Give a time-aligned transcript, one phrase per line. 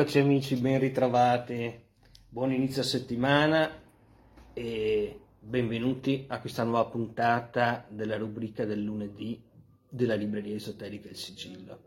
[0.00, 1.78] Eccoci amici, ben ritrovati,
[2.26, 3.70] buon inizio settimana
[4.54, 9.44] e benvenuti a questa nuova puntata della rubrica del lunedì
[9.86, 11.80] della libreria esoterica Il Sigillo.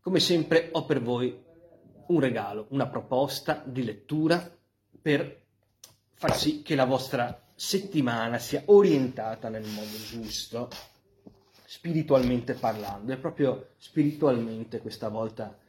[0.00, 1.38] Come sempre ho per voi
[2.06, 4.42] un regalo, una proposta di lettura
[4.98, 5.42] per
[6.14, 10.70] far sì che la vostra settimana sia orientata nel modo giusto,
[11.66, 15.68] spiritualmente parlando, e proprio spiritualmente questa volta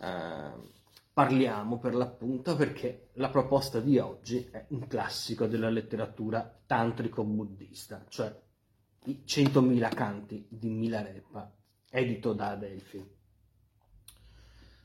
[0.00, 0.78] eh,
[1.12, 8.34] parliamo per l'appunto perché la proposta di oggi è un classico della letteratura tantrico-buddista, cioè
[9.04, 11.52] i 100.000 canti di Milarepa,
[11.90, 13.18] edito da Adelphi.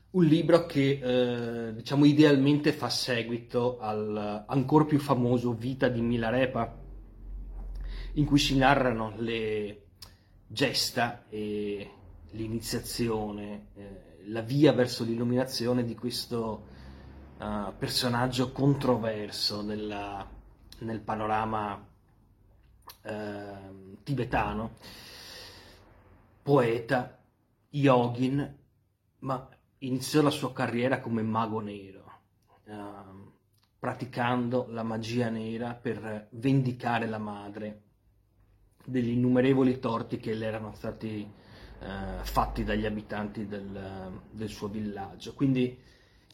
[0.08, 6.84] Un libro che eh, diciamo idealmente fa seguito al ancora più famoso Vita di Milarepa,
[8.14, 9.88] in cui si narrano le
[10.46, 11.90] gesta e
[12.30, 16.66] l'iniziazione, eh, la via verso l'illuminazione di questo
[17.38, 20.28] uh, personaggio controverso nella,
[20.80, 21.86] nel panorama
[23.02, 24.76] uh, tibetano,
[26.42, 27.18] poeta,
[27.70, 28.56] yogin,
[29.20, 32.12] ma iniziò la sua carriera come mago nero,
[32.64, 33.32] uh,
[33.78, 37.82] praticando la magia nera per vendicare la madre
[38.84, 41.44] degli innumerevoli torti che le erano stati
[41.80, 45.34] eh, fatti dagli abitanti del, del, suo villaggio.
[45.34, 45.78] Quindi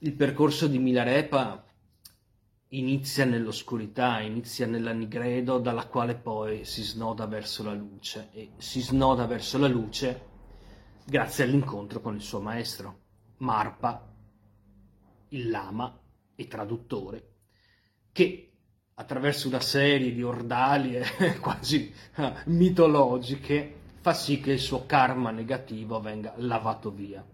[0.01, 1.65] il percorso di Milarepa
[2.69, 8.81] inizia nell'oscurità, inizia nella nigredo, dalla quale poi si snoda verso la luce e si
[8.81, 10.31] snoda verso la luce
[11.05, 13.01] grazie all'incontro con il suo maestro,
[13.39, 14.09] Marpa,
[15.29, 15.99] il lama
[16.35, 17.29] e traduttore,
[18.13, 18.53] che
[18.95, 21.05] attraverso una serie di ordalie
[21.41, 27.25] quasi eh, mitologiche fa sì che il suo karma negativo venga lavato via.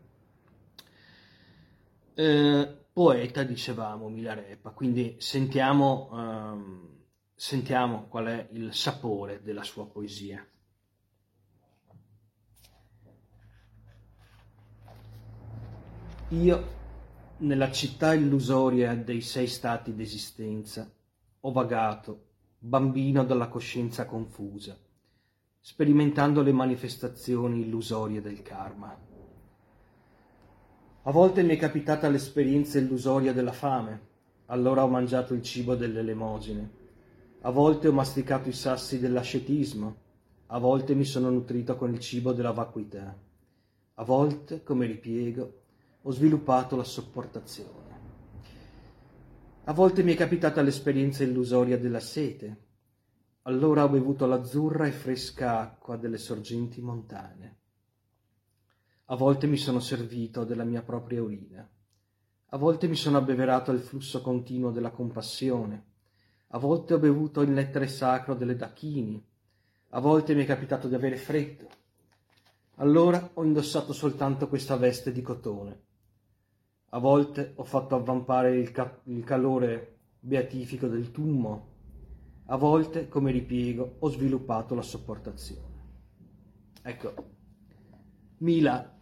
[2.13, 6.89] Eh, poeta, dicevamo, Milarepa, quindi sentiamo, ehm,
[7.35, 10.47] sentiamo qual è il sapore della sua poesia.
[16.29, 16.69] Io,
[17.39, 20.87] nella città illusoria dei sei stati d'esistenza,
[21.41, 22.25] ho vagato,
[22.59, 24.79] bambino dalla coscienza confusa,
[25.61, 28.97] sperimentando le manifestazioni illusorie del karma.
[31.03, 34.07] A volte mi è capitata l'esperienza illusoria della fame,
[34.47, 36.71] allora ho mangiato il cibo delle elemosine.
[37.43, 39.97] A volte ho masticato i sassi dell'ascetismo,
[40.47, 43.17] a volte mi sono nutrito con il cibo della vacuità.
[43.95, 45.61] A volte, come ripiego,
[46.03, 47.87] ho sviluppato la sopportazione.
[49.65, 52.68] A volte mi è capitata l'esperienza illusoria della sete,
[53.49, 57.57] allora ho bevuto l'azzurra e fresca acqua delle sorgenti montane.
[59.07, 61.67] A volte mi sono servito della mia propria urina.
[62.51, 65.85] A volte mi sono abbeverato il flusso continuo della compassione.
[66.49, 69.27] A volte ho bevuto il nettare sacro delle dachini.
[69.91, 71.69] A volte mi è capitato di avere freddo.
[72.77, 75.81] Allora ho indossato soltanto questa veste di cotone.
[76.91, 81.77] A volte ho fatto avvampare il, ca- il calore beatifico del tummo
[82.51, 85.77] a volte, come ripiego, ho sviluppato la sopportazione.
[86.83, 87.15] Ecco,
[88.39, 88.97] Mila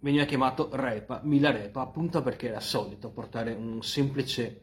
[0.00, 4.60] veniva chiamato Repa, Mila Repa, appunto perché era solito portare un semplice,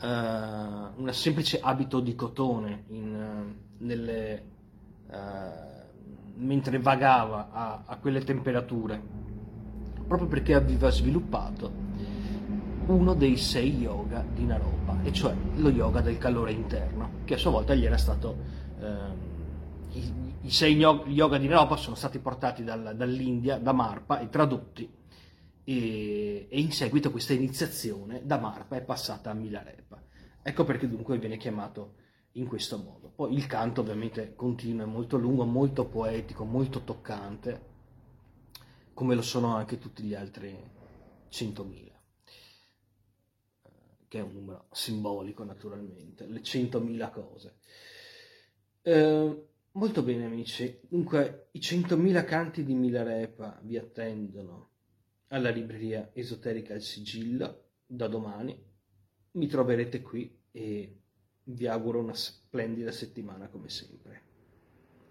[0.00, 4.44] uh, una semplice abito di cotone in, uh, nelle,
[5.08, 5.14] uh,
[6.36, 9.02] mentre vagava a, a quelle temperature,
[10.06, 11.90] proprio perché aveva sviluppato
[12.86, 17.38] uno dei sei yoga di Naropa, e cioè lo yoga del calore interno, che a
[17.38, 18.36] sua volta gli era stato...
[18.80, 19.30] Eh,
[19.92, 20.12] i,
[20.42, 24.90] i, sei yoga di Naropa sono stati portati dal, dall'India, da Marpa, e tradotti,
[25.64, 30.02] e, e, in seguito questa iniziazione da Marpa è passata a Milarepa.
[30.42, 31.94] Ecco perché dunque viene chiamato
[32.32, 33.12] in questo modo.
[33.14, 37.70] Poi il canto ovviamente continua, è molto lungo, molto poetico, molto toccante,
[38.92, 40.56] come lo sono anche tutti gli altri
[41.30, 41.92] 100.000
[44.12, 47.54] che è un numero simbolico naturalmente, le 100.000 cose.
[48.82, 54.68] Eh, molto bene amici, dunque i 100.000 canti di Milarepa vi attendono
[55.28, 58.62] alla libreria esoterica Il Sigillo da domani,
[59.30, 60.98] mi troverete qui e
[61.44, 64.22] vi auguro una splendida settimana come sempre.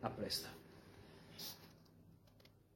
[0.01, 0.60] A presto.